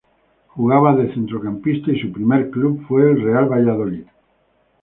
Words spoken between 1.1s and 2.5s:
centrocampista y su primer